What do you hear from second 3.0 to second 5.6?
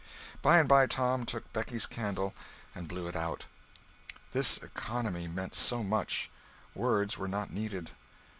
it out. This economy meant